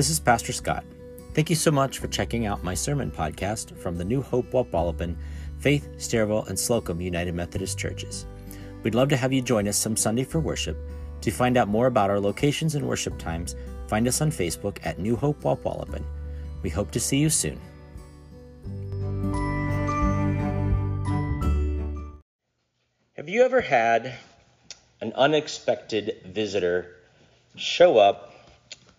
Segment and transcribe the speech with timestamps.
[0.00, 0.82] This is Pastor Scott.
[1.34, 5.14] Thank you so much for checking out my sermon podcast from the New Hope Wapwallopen,
[5.58, 8.24] Faith, Stairwell, and Slocum United Methodist Churches.
[8.82, 10.78] We'd love to have you join us some Sunday for worship.
[11.20, 13.56] To find out more about our locations and worship times,
[13.88, 16.02] find us on Facebook at New Hope Wapwallopen.
[16.62, 17.60] We hope to see you soon.
[23.18, 24.14] Have you ever had
[25.02, 26.96] an unexpected visitor
[27.54, 28.29] show up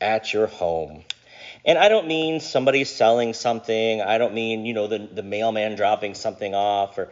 [0.02, 1.04] at your home?
[1.64, 4.02] And I don't mean somebody selling something.
[4.02, 7.12] I don't mean, you know, the, the mailman dropping something off or,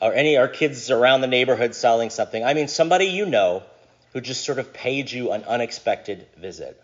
[0.00, 2.44] or any our kids around the neighborhood selling something.
[2.44, 3.64] I mean somebody you know
[4.12, 6.80] who just sort of paid you an unexpected visit.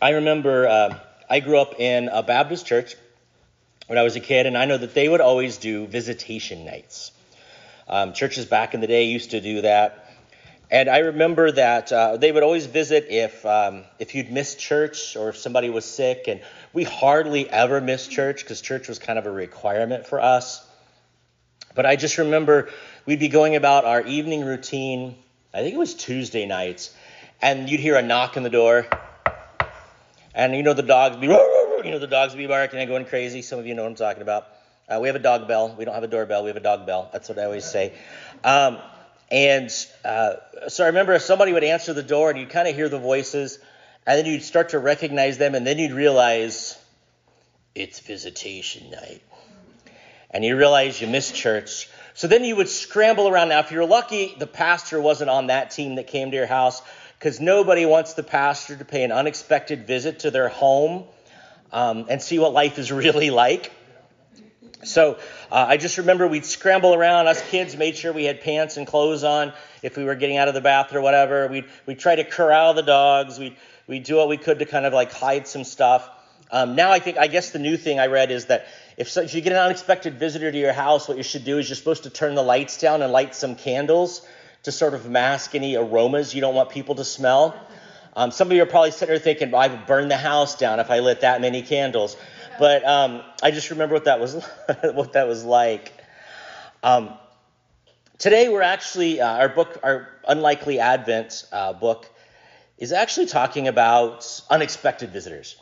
[0.00, 2.96] I remember uh, I grew up in a Baptist church
[3.86, 7.12] when I was a kid, and I know that they would always do visitation nights.
[7.88, 9.99] Um, churches back in the day used to do that.
[10.70, 15.16] And I remember that uh, they would always visit if um, if you'd missed church
[15.16, 16.40] or if somebody was sick, and
[16.72, 20.64] we hardly ever missed church because church was kind of a requirement for us.
[21.74, 22.68] But I just remember
[23.04, 25.16] we'd be going about our evening routine.
[25.52, 26.94] I think it was Tuesday nights,
[27.42, 28.86] and you'd hear a knock on the door,
[30.36, 31.26] and you know the dogs be
[31.84, 33.42] you know the dogs be barking and going crazy.
[33.42, 34.46] Some of you know what I'm talking about.
[34.88, 35.74] Uh, we have a dog bell.
[35.76, 36.44] We don't have a doorbell.
[36.44, 37.10] We have a dog bell.
[37.12, 37.92] That's what I always say.
[38.44, 38.78] Um,
[39.30, 39.70] and
[40.04, 40.34] uh,
[40.68, 42.98] so I remember if somebody would answer the door, and you'd kind of hear the
[42.98, 43.58] voices,
[44.06, 46.76] and then you'd start to recognize them, and then you'd realize
[47.74, 49.22] it's visitation night.
[50.32, 51.88] And you realize you missed church.
[52.14, 53.48] So then you would scramble around.
[53.48, 56.82] Now, if you're lucky, the pastor wasn't on that team that came to your house,
[57.18, 61.04] because nobody wants the pastor to pay an unexpected visit to their home
[61.72, 63.72] um, and see what life is really like.
[64.82, 65.18] So
[65.52, 67.26] uh, I just remember we'd scramble around.
[67.26, 70.48] Us kids made sure we had pants and clothes on if we were getting out
[70.48, 71.48] of the bath or whatever.
[71.48, 73.38] We'd, we'd try to corral the dogs.
[73.38, 76.08] We'd, we'd do what we could to kind of like hide some stuff.
[76.50, 79.20] Um, now I think, I guess the new thing I read is that if, so,
[79.22, 81.76] if you get an unexpected visitor to your house, what you should do is you're
[81.76, 84.26] supposed to turn the lights down and light some candles
[84.64, 87.54] to sort of mask any aromas you don't want people to smell.
[88.16, 90.80] Um, some of you are probably sitting there thinking, I would burn the house down
[90.80, 92.16] if I lit that many candles.
[92.60, 94.34] But um, I just remember what that was
[94.82, 95.94] what that was like.
[96.82, 97.14] Um,
[98.18, 102.06] today we're actually uh, our book, our Unlikely Advent uh, book,
[102.76, 105.56] is actually talking about unexpected visitors.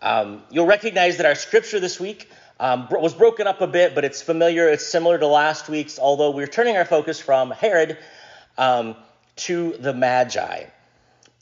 [0.00, 4.06] Um, you'll recognize that our scripture this week um, was broken up a bit, but
[4.06, 4.66] it's familiar.
[4.66, 7.98] It's similar to last week's, although we're turning our focus from Herod
[8.56, 8.96] um,
[9.36, 10.64] to the Magi.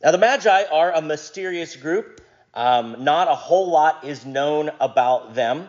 [0.02, 2.20] Now, the Magi are a mysterious group.
[2.58, 5.68] Um, not a whole lot is known about them.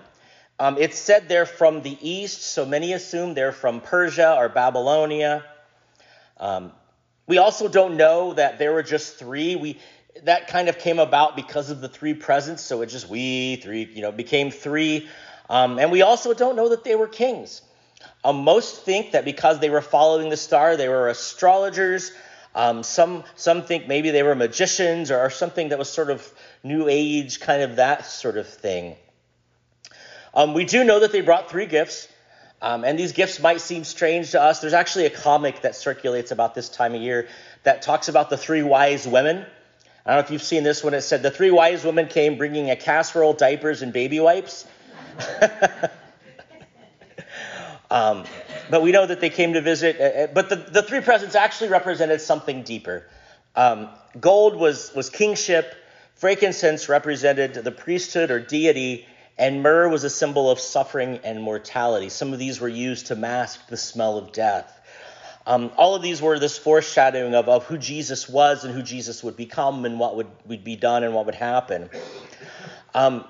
[0.57, 5.45] Um, it's said they're from the east, so many assume they're from Persia or Babylonia.
[6.39, 6.71] Um,
[7.27, 9.55] we also don't know that there were just three.
[9.55, 9.77] We
[10.23, 13.87] that kind of came about because of the three presents, so it just we three,
[13.93, 15.07] you know, became three.
[15.47, 17.61] Um, and we also don't know that they were kings.
[18.23, 22.11] Um, most think that because they were following the star, they were astrologers.
[22.59, 26.29] Um, some some think maybe they were magicians or, something that was sort of
[26.61, 28.97] New Age, kind of that sort of thing.
[30.33, 32.09] Um, we do know that they brought three gifts,
[32.61, 34.59] um, and these gifts might seem strange to us.
[34.59, 37.29] There's actually a comic that circulates about this time of year
[37.63, 39.45] that talks about the three wise women.
[40.05, 40.93] I don't know if you've seen this one.
[40.93, 44.67] It said the three wise women came bringing a casserole, diapers, and baby wipes.
[47.89, 48.25] um,
[48.69, 49.99] but we know that they came to visit.
[49.99, 53.07] Uh, uh, but the, the three presents actually represented something deeper.
[53.55, 55.75] Um, gold was, was kingship,
[56.15, 59.05] frankincense represented the priesthood or deity,
[59.37, 62.09] and myrrh was a symbol of suffering and mortality.
[62.09, 64.75] Some of these were used to mask the smell of death.
[65.47, 69.23] Um, all of these were this foreshadowing of, of who Jesus was and who Jesus
[69.23, 71.89] would become and what would, would be done and what would happen.
[72.93, 73.25] Um,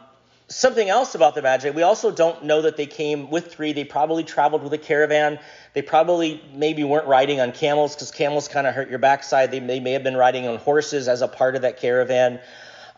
[0.49, 3.71] something else about the Magi, we also don't know that they came with three.
[3.71, 5.39] They probably traveled with a caravan.
[5.73, 9.51] They probably maybe weren't riding on camels because camels kind of hurt your backside.
[9.51, 12.40] They may, may have been riding on horses as a part of that caravan.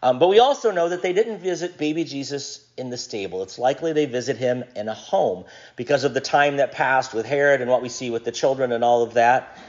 [0.04, 3.44] Um, but we also know that they didn't visit baby Jesus in the stable.
[3.44, 5.46] It's likely they visit him in a home
[5.76, 8.72] because of the time that passed with Herod and what we see with the children
[8.72, 9.60] and all of that.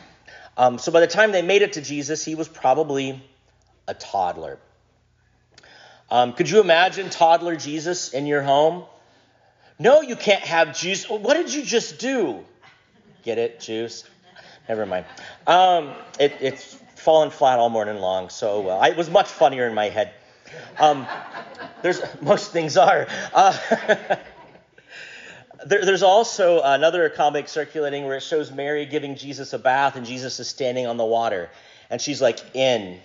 [0.56, 3.22] Um, so by the time they made it to Jesus, he was probably
[3.88, 4.58] a toddler.
[6.12, 8.84] Um, could you imagine toddler Jesus in your home?
[9.78, 11.08] No, you can't have juice.
[11.08, 12.44] What did you just do?
[13.22, 14.04] Get it, juice?
[14.68, 15.06] Never mind.
[15.46, 19.72] Um, it, it's fallen flat all morning long, so uh, it was much funnier in
[19.72, 20.12] my head.
[20.78, 21.06] Um,
[21.80, 23.06] there's most things are.
[23.32, 23.56] Uh,
[25.64, 30.04] there, there's also another comic circulating where it shows Mary giving Jesus a bath, and
[30.04, 31.48] Jesus is standing on the water,
[31.88, 33.00] and she's like, "In."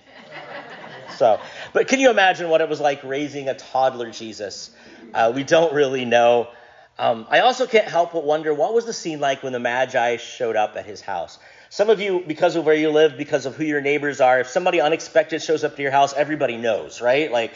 [1.18, 1.40] So,
[1.74, 4.70] but can you imagine what it was like raising a toddler Jesus?
[5.14, 6.50] Uh, we don't really know.
[7.00, 10.18] Um, I also can't help but wonder what was the scene like when the Magi
[10.18, 11.38] showed up at his house.
[11.70, 14.48] Some of you, because of where you live, because of who your neighbors are, if
[14.48, 17.32] somebody unexpected shows up to your house, everybody knows, right?
[17.32, 17.54] Like,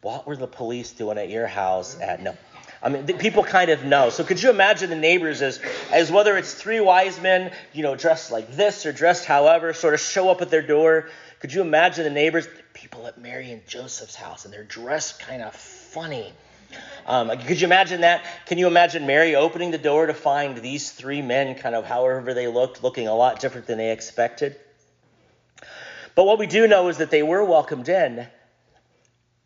[0.00, 2.36] what were the police doing at your house at no?
[2.82, 4.10] I mean, people kind of know.
[4.10, 5.58] So could you imagine the neighbors as,
[5.90, 9.94] as whether it's three wise men, you know, dressed like this or dressed however, sort
[9.94, 11.08] of show up at their door?
[11.40, 12.46] Could you imagine the neighbors,
[12.84, 16.30] people at Mary and Joseph's house, and they're dressed kind of funny?
[17.06, 18.26] Um, could you imagine that?
[18.44, 22.34] Can you imagine Mary opening the door to find these three men, kind of however
[22.34, 24.56] they looked, looking a lot different than they expected?
[26.14, 28.26] But what we do know is that they were welcomed in.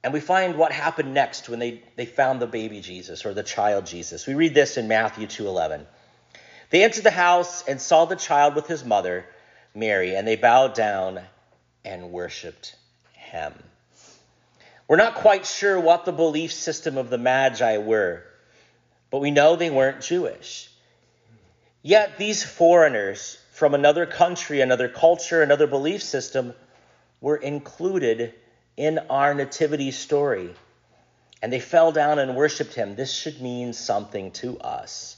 [0.02, 3.44] And we find what happened next when they, they found the baby Jesus or the
[3.44, 4.26] child Jesus.
[4.26, 5.86] We read this in Matthew 2:11.
[6.70, 9.26] They entered the house and saw the child with his mother,
[9.76, 11.20] Mary, and they bowed down
[11.84, 12.74] and worshiped
[13.30, 13.54] him.
[14.88, 18.24] We're not quite sure what the belief system of the Magi were,
[19.10, 20.70] but we know they weren't Jewish.
[21.82, 26.54] Yet these foreigners from another country, another culture, another belief system
[27.20, 28.34] were included
[28.76, 30.54] in our nativity story.
[31.42, 32.96] And they fell down and worshiped him.
[32.96, 35.16] This should mean something to us.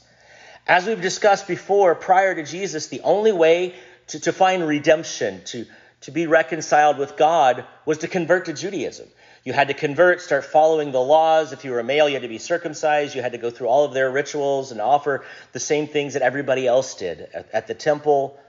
[0.67, 3.75] As we've discussed before, prior to Jesus, the only way
[4.07, 5.65] to, to find redemption, to,
[6.01, 9.07] to be reconciled with God, was to convert to Judaism.
[9.43, 11.51] You had to convert, start following the laws.
[11.51, 13.15] If you were a male, you had to be circumcised.
[13.15, 16.21] You had to go through all of their rituals and offer the same things that
[16.21, 18.39] everybody else did at, at the temple.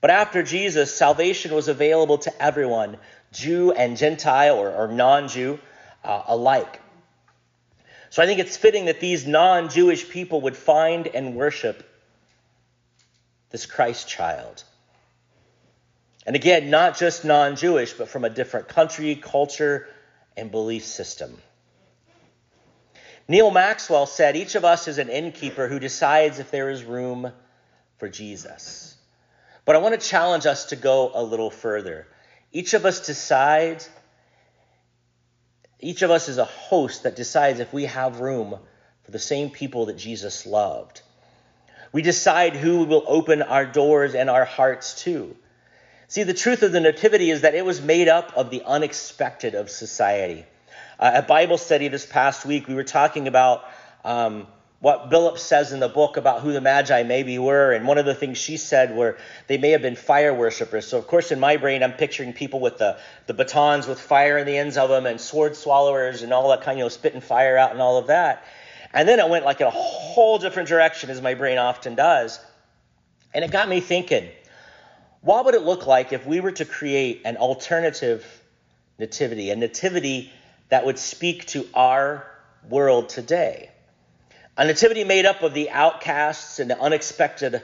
[0.00, 2.98] But after Jesus, salvation was available to everyone,
[3.32, 5.58] Jew and Gentile or, or non Jew
[6.04, 6.80] uh, alike.
[8.10, 11.82] So I think it's fitting that these non Jewish people would find and worship
[13.50, 14.62] this Christ child.
[16.26, 19.86] And again, not just non Jewish, but from a different country, culture,
[20.36, 21.38] and belief system.
[23.28, 27.32] Neal Maxwell said each of us is an innkeeper who decides if there is room
[27.98, 28.96] for Jesus.
[29.64, 32.06] But I want to challenge us to go a little further.
[32.52, 33.88] Each of us decides,
[35.80, 38.58] each of us is a host that decides if we have room
[39.02, 41.02] for the same people that Jesus loved.
[41.92, 45.36] We decide who we will open our doors and our hearts to.
[46.08, 49.56] See, the truth of the Nativity is that it was made up of the unexpected
[49.56, 50.44] of society.
[51.00, 53.64] Uh, at Bible study this past week, we were talking about
[54.04, 54.46] um,
[54.78, 58.06] what Billups says in the book about who the Magi maybe were, and one of
[58.06, 59.18] the things she said were
[59.48, 60.86] they may have been fire worshippers.
[60.86, 64.38] So, of course, in my brain, I'm picturing people with the, the batons with fire
[64.38, 66.88] in the ends of them, and sword swallowers, and all that kind, of, you know,
[66.88, 68.44] spitting fire out and all of that.
[68.92, 72.38] And then it went like in a whole different direction, as my brain often does.
[73.34, 74.28] And it got me thinking
[75.26, 78.24] what would it look like if we were to create an alternative
[78.96, 80.32] nativity, a nativity
[80.68, 82.24] that would speak to our
[82.68, 83.70] world today?
[84.56, 87.60] A nativity made up of the outcasts and the unexpected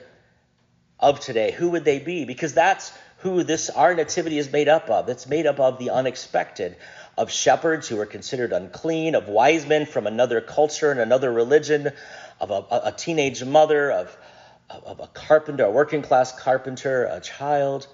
[0.99, 1.53] of today.
[1.53, 2.25] Who would they be?
[2.25, 5.09] Because that's who this our nativity is made up of.
[5.09, 6.75] It's made up of the unexpected,
[7.17, 11.93] of shepherds who are considered unclean, of wise men from another culture and another religion,
[12.41, 14.17] of a, a teenage mother, of
[14.85, 17.87] of a carpenter, a working class carpenter, a child.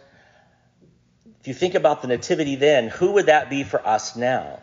[1.40, 4.60] If you think about the nativity then, who would that be for us now?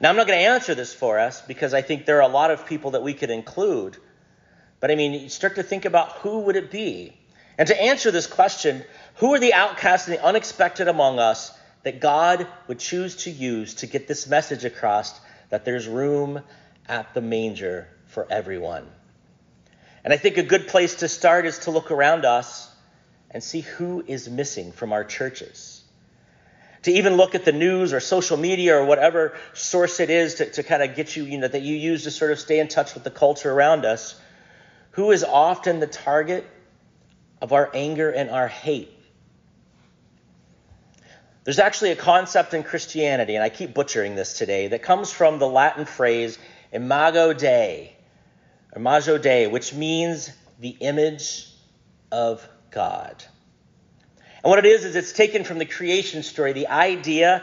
[0.00, 2.32] Now, I'm not going to answer this for us because I think there are a
[2.32, 3.98] lot of people that we could include.
[4.80, 7.16] But I mean, you start to think about who would it be?
[7.58, 8.82] And to answer this question,
[9.16, 11.52] who are the outcasts and the unexpected among us
[11.82, 16.40] that God would choose to use to get this message across that there's room
[16.88, 18.88] at the manger for everyone?
[20.04, 22.70] And I think a good place to start is to look around us
[23.30, 25.82] and see who is missing from our churches.
[26.84, 30.50] To even look at the news or social media or whatever source it is to,
[30.52, 32.68] to kind of get you, you know, that you use to sort of stay in
[32.68, 34.18] touch with the culture around us,
[34.92, 36.46] who is often the target
[37.42, 38.90] of our anger and our hate.
[41.44, 45.38] There's actually a concept in Christianity, and I keep butchering this today, that comes from
[45.38, 46.38] the Latin phrase
[46.72, 47.96] imago Dei,
[48.74, 51.48] Imago Dei, which means the image
[52.12, 53.24] of God.
[54.42, 57.42] And what it is, is it's taken from the creation story, the idea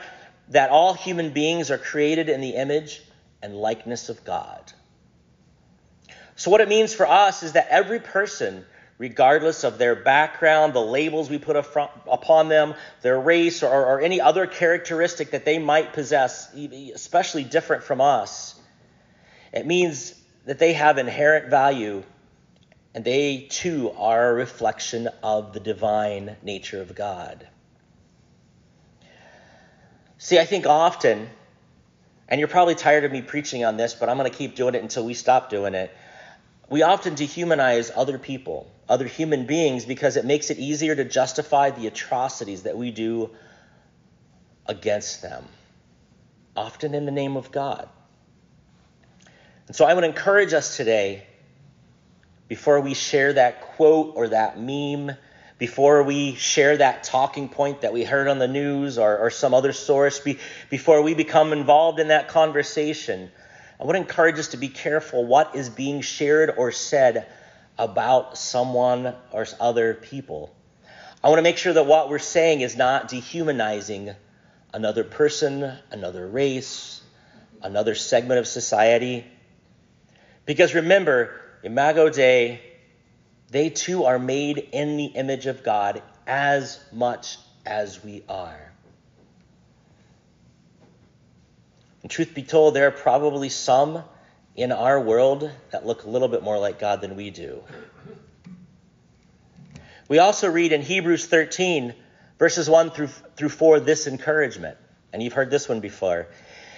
[0.49, 3.01] that all human beings are created in the image
[3.41, 4.71] and likeness of God.
[6.35, 8.65] So, what it means for us is that every person,
[8.97, 14.21] regardless of their background, the labels we put upon them, their race, or, or any
[14.21, 18.55] other characteristic that they might possess, especially different from us,
[19.51, 20.13] it means
[20.47, 22.03] that they have inherent value
[22.95, 27.45] and they too are a reflection of the divine nature of God.
[30.17, 31.27] See, I think often,
[32.29, 34.73] and you're probably tired of me preaching on this, but I'm going to keep doing
[34.73, 35.93] it until we stop doing it.
[36.69, 41.71] We often dehumanize other people, other human beings, because it makes it easier to justify
[41.71, 43.31] the atrocities that we do
[44.65, 45.45] against them,
[46.55, 47.89] often in the name of God.
[49.67, 51.23] And so I would encourage us today,
[52.47, 55.15] before we share that quote or that meme,
[55.57, 59.53] before we share that talking point that we heard on the news or, or some
[59.53, 63.29] other source, be, before we become involved in that conversation,
[63.79, 67.27] I would encourage us to be careful what is being shared or said
[67.77, 70.55] about someone or other people.
[71.23, 74.13] I want to make sure that what we're saying is not dehumanizing
[74.73, 77.01] another person, another race,
[77.61, 79.25] another segment of society.
[80.47, 82.61] Because remember, Imago Dei,
[83.51, 88.71] they too are made in the image of God as much as we are.
[92.01, 94.03] And truth be told, there are probably some
[94.55, 97.61] in our world that look a little bit more like God than we do.
[100.07, 101.93] We also read in Hebrews 13,
[102.39, 104.77] verses 1 through, through 4, this encouragement.
[105.11, 106.27] And you've heard this one before.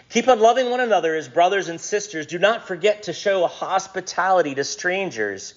[0.10, 2.26] Keep on loving one another as brothers and sisters.
[2.26, 5.54] Do not forget to show hospitality to strangers.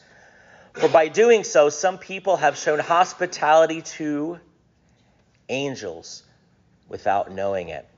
[0.75, 4.39] For by doing so, some people have shown hospitality to
[5.49, 6.23] angels
[6.89, 7.89] without knowing it.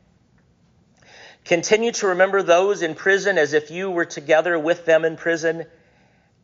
[1.45, 5.67] Continue to remember those in prison as if you were together with them in prison,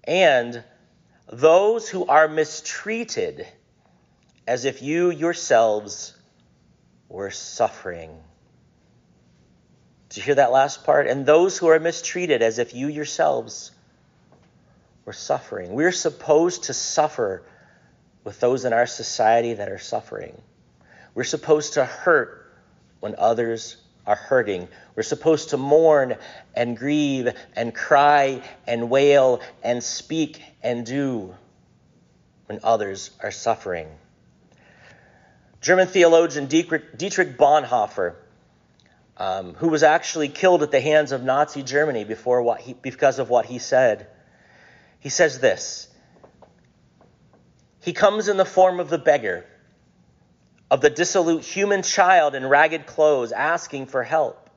[0.04, 0.62] and
[1.32, 3.46] those who are mistreated
[4.46, 6.14] as if you yourselves
[7.08, 8.18] were suffering.
[10.10, 11.06] Did you hear that last part?
[11.06, 13.70] And those who are mistreated as if you yourselves
[15.04, 15.72] were suffering.
[15.72, 17.44] We're supposed to suffer
[18.24, 20.40] with those in our society that are suffering.
[21.14, 22.52] We're supposed to hurt
[22.98, 24.66] when others are hurting.
[24.96, 26.16] We're supposed to mourn
[26.56, 31.36] and grieve and cry and wail and speak and do
[32.46, 33.86] when others are suffering.
[35.60, 38.16] German theologian Dietrich Bonhoeffer,
[39.20, 43.18] um, who was actually killed at the hands of Nazi Germany before what he, because
[43.18, 44.06] of what he said,
[44.98, 45.88] he says this
[47.82, 49.44] He comes in the form of the beggar
[50.70, 54.48] of the dissolute human child in ragged clothes asking for help.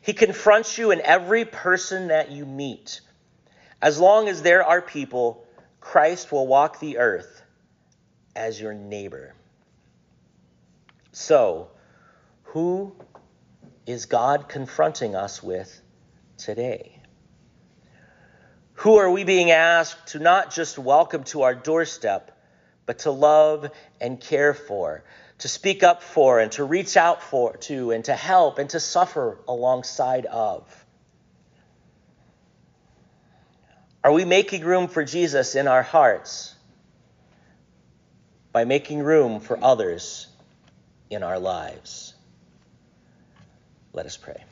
[0.00, 3.00] He confronts you in every person that you meet.
[3.82, 5.44] As long as there are people,
[5.80, 7.42] Christ will walk the earth
[8.36, 9.34] as your neighbor.
[11.10, 11.70] So,
[12.44, 12.94] who
[13.88, 15.80] is God confronting us with
[16.36, 17.00] today?
[18.74, 22.30] Who are we being asked to not just welcome to our doorstep,
[22.84, 25.04] but to love and care for,
[25.38, 28.78] to speak up for and to reach out for to and to help and to
[28.78, 30.84] suffer alongside of.
[34.04, 36.54] Are we making room for Jesus in our hearts
[38.52, 40.26] by making room for others
[41.08, 42.14] in our lives?
[43.98, 44.44] Let us pray.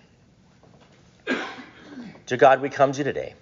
[2.27, 3.37] Dear God, we come to you today.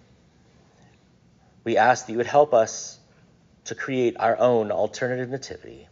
[1.65, 2.99] We ask that you would help us
[3.65, 5.89] to create our own alternative nativity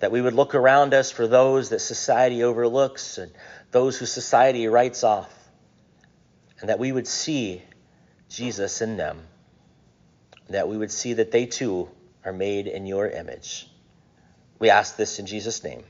[0.00, 3.30] that we would look around us for those that society overlooks and
[3.70, 5.32] those who society writes off,
[6.58, 7.62] and that we would see
[8.28, 9.20] Jesus in them,
[10.48, 11.88] that we would see that they too
[12.24, 13.70] are made in your image.
[14.58, 15.84] We ask this in Jesus' name.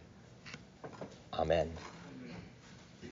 [1.32, 1.72] Amen.